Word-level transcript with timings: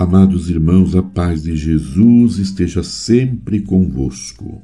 Amados 0.00 0.48
irmãos, 0.48 0.96
a 0.96 1.02
paz 1.02 1.42
de 1.42 1.54
Jesus 1.54 2.38
esteja 2.38 2.82
sempre 2.82 3.60
convosco. 3.60 4.62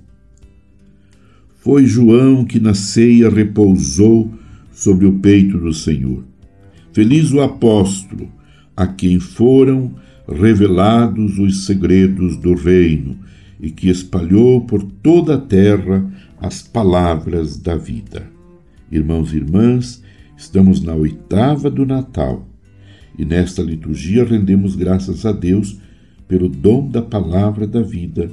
Foi 1.57 1.85
João 1.85 2.43
que 2.43 2.59
na 2.59 2.73
ceia 2.73 3.29
repousou 3.29 4.33
sobre 4.73 5.05
o 5.05 5.19
peito 5.19 5.59
do 5.59 5.75
Senhor. 5.75 6.25
Feliz 6.91 7.35
o 7.35 7.43
apóstolo 7.43 8.33
a 8.75 8.87
quem 8.87 9.21
foram 9.21 9.95
revelados 10.27 11.39
os 11.39 11.67
segredos 11.67 12.39
do 12.39 12.55
reino 12.55 13.19
e 13.61 13.71
que 13.71 13.91
espalhou 13.91 14.63
por 14.63 14.83
toda 14.83 15.35
a 15.35 15.39
terra 15.39 16.11
as 16.41 16.63
palavras 16.63 17.59
da 17.59 17.77
vida. 17.77 18.27
Irmãos 18.91 19.35
e 19.35 19.37
irmãs, 19.37 20.03
estamos 20.35 20.81
na 20.81 20.95
oitava 20.95 21.71
do 21.71 21.85
Natal 21.85 22.56
e 23.19 23.25
nesta 23.25 23.63
liturgia 23.63 24.25
rendemos 24.25 24.77
graças 24.77 25.25
a 25.25 25.33
Deus 25.33 25.79
pelo 26.29 26.49
dom 26.49 26.89
da 26.89 27.03
palavra 27.03 27.67
da 27.67 27.83
vida, 27.83 28.31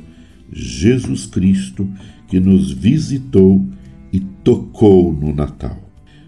Jesus 0.52 1.26
Cristo, 1.26 1.88
que 2.28 2.40
nos 2.40 2.72
visitou 2.72 3.66
e 4.12 4.20
tocou 4.20 5.14
no 5.14 5.34
Natal. 5.34 5.78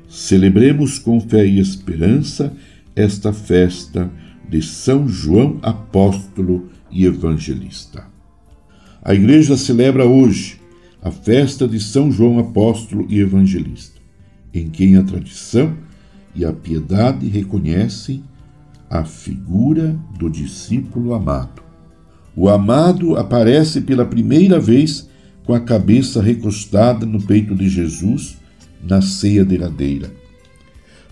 Celebremos 0.08 1.00
com 1.00 1.20
fé 1.20 1.45
e 1.45 1.59
esperança 1.59 2.54
esta 2.95 3.34
festa 3.34 4.09
de 4.50 4.62
São 4.62 5.08
João 5.08 5.59
Apóstolo 5.62 6.70
e 6.92 7.06
Evangelista. 7.06 8.06
A 9.03 9.14
Igreja 9.14 9.58
celebra 9.58 10.06
hoje 10.06 10.59
a 11.02 11.12
festa 11.12 11.67
de 11.67 11.80
São 11.80 12.12
João 12.12 12.40
Apóstolo 12.40 13.06
e 13.09 13.20
Evangelista, 13.20 14.00
em 14.53 14.70
quem 14.70 14.95
a 14.95 15.03
tradição 15.03 15.76
e 16.34 16.45
a 16.45 16.52
piedade 16.52 17.28
reconhecem 17.28 18.23
a 18.89 19.03
figura 19.03 19.97
do 20.17 20.30
discípulo 20.30 21.14
amado. 21.14 21.64
O 22.36 22.50
amado 22.50 23.16
aparece 23.16 23.81
pela 23.81 24.05
primeira 24.05 24.59
vez 24.59 25.09
com 25.45 25.53
a 25.53 25.59
cabeça 25.59 26.22
recostada 26.22 27.06
no 27.06 27.22
peito 27.22 27.56
de 27.56 27.69
Jesus 27.69 28.38
na 28.83 29.02
ceia 29.02 29.45
derradeira. 29.45 30.11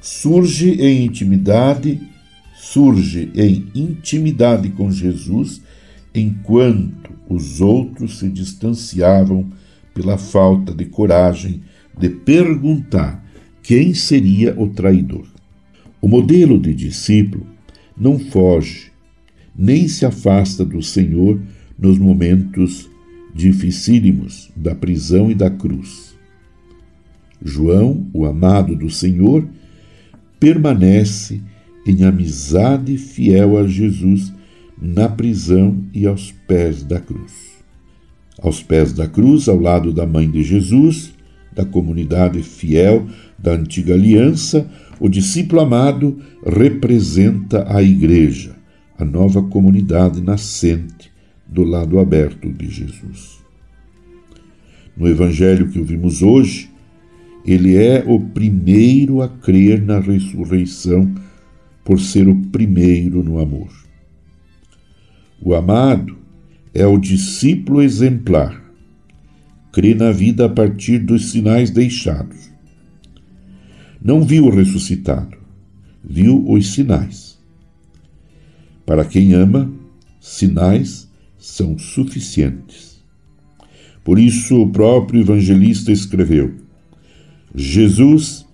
Surge 0.02 0.72
em 0.82 1.06
intimidade, 1.06 2.02
surge 2.56 3.32
em 3.36 3.68
intimidade 3.74 4.70
com 4.70 4.92
Jesus, 4.92 5.62
enquanto 6.14 7.12
os 7.30 7.62
outros 7.62 8.20
se 8.20 8.30
distanciavam 8.30 9.50
pela 9.94 10.18
falta 10.18 10.74
de 10.74 10.86
coragem 10.86 11.62
de 11.98 12.10
perguntar 12.10 13.24
quem 13.62 13.94
seria 13.94 14.60
o 14.60 14.68
traidor. 14.68 15.26
O 16.02 16.08
modelo 16.08 16.60
de 16.60 16.74
discípulo 16.74 17.53
não 17.98 18.18
foge, 18.18 18.92
nem 19.56 19.88
se 19.88 20.06
afasta 20.06 20.66
do 20.66 20.82
Senhor 20.82 21.40
nos 21.78 21.98
momentos 21.98 22.90
dificílimos 23.34 24.52
da 24.56 24.76
prisão 24.76 25.30
e 25.30 25.36
da 25.36 25.50
cruz. 25.50 26.16
João, 27.44 28.08
o 28.14 28.26
amado 28.26 28.76
do 28.76 28.90
Senhor, 28.90 29.48
permanece 30.40 31.42
em 31.86 32.04
amizade 32.04 32.98
fiel 32.98 33.58
a 33.58 33.68
Jesus 33.68 34.32
na 34.82 35.10
prisão 35.10 35.84
e 35.94 36.06
aos 36.06 36.32
pés 36.48 36.84
da 36.84 37.00
cruz. 37.00 37.34
Aos 38.42 38.62
pés 38.62 38.94
da 38.94 39.08
cruz, 39.08 39.48
ao 39.48 39.60
lado 39.60 39.94
da 39.94 40.06
mãe 40.06 40.30
de 40.30 40.44
Jesus, 40.44 41.14
da 41.52 41.66
comunidade 41.66 42.42
fiel 42.42 43.08
da 43.38 43.54
antiga 43.54 43.94
aliança, 43.94 44.70
o 45.04 45.10
discípulo 45.10 45.60
amado 45.60 46.18
representa 46.46 47.66
a 47.68 47.84
Igreja, 47.84 48.56
a 48.98 49.04
nova 49.04 49.44
comunidade 49.44 50.22
nascente 50.22 51.12
do 51.46 51.62
lado 51.66 52.00
aberto 52.00 52.50
de 52.50 52.70
Jesus. 52.70 53.44
No 54.96 55.06
Evangelho 55.06 55.68
que 55.68 55.78
ouvimos 55.78 56.22
hoje, 56.22 56.70
ele 57.46 57.76
é 57.76 58.02
o 58.08 58.18
primeiro 58.18 59.22
a 59.22 59.28
crer 59.28 59.82
na 59.82 60.00
ressurreição 60.00 61.14
por 61.84 62.00
ser 62.00 62.30
o 62.30 62.36
primeiro 62.46 63.22
no 63.22 63.40
amor. 63.40 63.74
O 65.42 65.54
amado 65.54 66.16
é 66.74 66.88
o 66.88 66.98
discípulo 66.98 67.82
exemplar, 67.82 68.64
crê 69.70 69.94
na 69.94 70.14
vida 70.14 70.46
a 70.46 70.50
partir 70.50 71.00
dos 71.00 71.30
sinais 71.30 71.70
deixados 71.72 72.53
não 74.04 74.22
viu 74.22 74.48
o 74.48 74.50
ressuscitado, 74.50 75.38
viu 76.04 76.44
os 76.50 76.74
sinais. 76.74 77.40
Para 78.86 79.06
quem 79.06 79.34
ama, 79.34 79.72
sinais 80.20 81.08
são 81.38 81.78
suficientes. 81.78 83.02
Por 84.04 84.20
isso, 84.20 84.62
o 84.62 84.70
próprio 84.70 85.22
evangelista 85.22 85.90
escreveu: 85.90 86.54
Jesus 87.56 88.46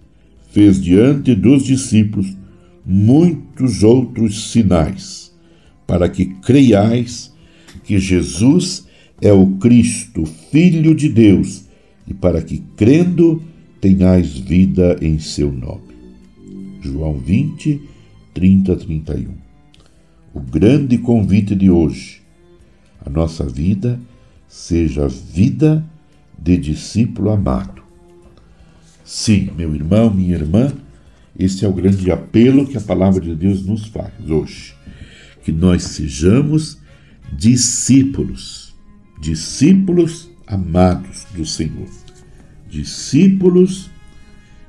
fez 0.52 0.80
diante 0.80 1.34
dos 1.34 1.64
discípulos 1.64 2.38
muitos 2.86 3.82
outros 3.82 4.52
sinais, 4.52 5.34
para 5.88 6.08
que 6.08 6.26
creiais 6.26 7.34
que 7.84 7.98
Jesus 7.98 8.86
é 9.20 9.34
o 9.34 9.48
Cristo, 9.58 10.26
Filho 10.52 10.94
de 10.94 11.10
Deus, 11.10 11.64
e 12.08 12.14
para 12.14 12.40
que, 12.42 12.64
crendo, 12.78 13.42
tenhais 13.80 14.38
vida 14.38 14.98
em 15.02 15.20
seu 15.20 15.52
nome. 15.52 15.96
João 16.82 17.18
20, 17.18 17.82
30, 18.34 18.76
31. 18.76 19.32
O 20.34 20.40
grande 20.40 20.98
convite 20.98 21.56
de 21.56 21.70
hoje, 21.70 22.22
a 23.06 23.10
nossa 23.10 23.46
vida 23.46 24.00
seja 24.48 25.08
vida 25.08 25.86
de 26.38 26.58
discípulo 26.58 27.32
amado. 27.32 27.82
Sim, 29.04 29.50
meu 29.58 29.74
irmão, 29.74 30.14
minha 30.14 30.36
irmã, 30.36 30.72
esse 31.38 31.66
é 31.66 31.68
o 31.68 31.74
grande 31.74 32.12
apelo 32.12 32.68
que 32.68 32.78
a 32.78 32.82
palavra 32.82 33.22
de 33.22 33.36
Deus 33.36 33.66
nos 33.66 33.86
faz 33.86 34.14
hoje. 34.30 34.76
Que 35.44 35.52
nós 35.52 35.84
sejamos 35.84 36.78
discípulos, 37.32 38.76
discípulos 39.20 40.30
amados 40.46 41.26
do 41.34 41.46
Senhor 41.46 41.88
discípulos, 42.70 43.90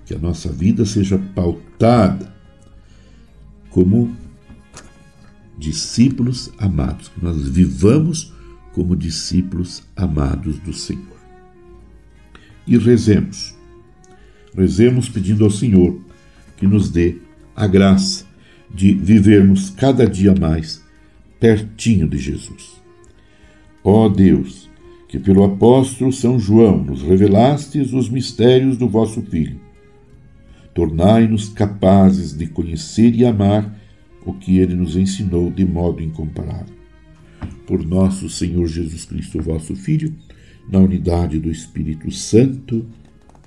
que 0.06 0.14
a 0.14 0.18
nossa 0.18 0.50
vida 0.50 0.84
seja 0.84 1.18
pautada 1.34 2.34
como 3.68 4.14
discípulos 5.56 6.50
amados, 6.58 7.08
que 7.08 7.22
nós 7.22 7.46
vivamos 7.48 8.32
como 8.72 8.96
discípulos 8.96 9.82
amados 9.94 10.58
do 10.58 10.72
Senhor. 10.72 11.20
E 12.66 12.76
rezemos. 12.78 13.54
Rezemos 14.54 15.08
pedindo 15.08 15.44
ao 15.44 15.50
Senhor 15.50 16.00
que 16.56 16.66
nos 16.66 16.90
dê 16.90 17.18
a 17.54 17.66
graça 17.66 18.24
de 18.72 18.94
vivermos 18.94 19.70
cada 19.70 20.08
dia 20.08 20.34
mais 20.34 20.82
pertinho 21.38 22.08
de 22.08 22.18
Jesus. 22.18 22.80
Ó 23.82 24.08
Deus, 24.08 24.69
que 25.10 25.18
pelo 25.18 25.42
apóstolo 25.42 26.12
São 26.12 26.38
João 26.38 26.84
nos 26.84 27.02
revelastes 27.02 27.92
os 27.92 28.08
mistérios 28.08 28.76
do 28.76 28.88
vosso 28.88 29.20
Filho. 29.22 29.58
Tornai-nos 30.72 31.48
capazes 31.48 32.32
de 32.32 32.46
conhecer 32.46 33.12
e 33.16 33.24
amar 33.24 33.76
o 34.24 34.32
que 34.32 34.58
ele 34.58 34.76
nos 34.76 34.96
ensinou 34.96 35.50
de 35.50 35.64
modo 35.64 36.00
incomparável. 36.00 36.76
Por 37.66 37.84
nosso 37.84 38.30
Senhor 38.30 38.68
Jesus 38.68 39.04
Cristo, 39.04 39.42
vosso 39.42 39.74
Filho, 39.74 40.14
na 40.70 40.78
unidade 40.78 41.40
do 41.40 41.50
Espírito 41.50 42.08
Santo. 42.12 42.86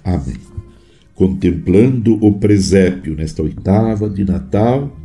Amém. 0.04 0.36
Contemplando 1.16 2.18
o 2.22 2.34
presépio 2.34 3.16
nesta 3.16 3.42
oitava 3.42 4.10
de 4.10 4.26
Natal, 4.26 5.00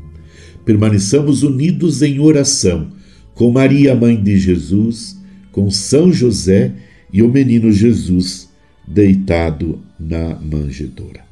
permaneçamos 0.65 1.45
unidos 1.45 2.03
em 2.03 2.19
oração 2.19 2.91
com 3.33 3.53
Maria, 3.53 3.95
mãe 3.95 4.21
de 4.21 4.37
Jesus 4.37 5.18
com 5.59 5.73
São 5.73 6.13
José 6.13 6.73
e 7.13 7.21
o 7.21 7.29
menino 7.29 7.73
Jesus 7.73 8.49
deitado 8.87 9.81
na 9.99 10.37
manjedoura. 10.37 11.25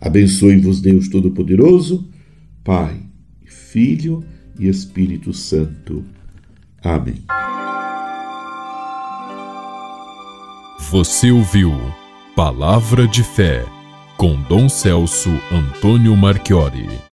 Abençoe-vos, 0.00 0.80
Deus 0.80 1.06
Todo-Poderoso, 1.08 2.08
Pai, 2.64 2.96
Filho 3.44 4.24
e 4.58 4.66
Espírito 4.66 5.32
Santo. 5.32 6.04
Amém. 6.82 7.22
Você 10.90 11.30
ouviu 11.30 11.70
Palavra 12.34 13.06
de 13.06 13.22
Fé 13.22 13.64
com 14.16 14.42
Dom 14.48 14.68
Celso 14.68 15.30
Antônio 15.52 16.16
Marchiori. 16.16 16.98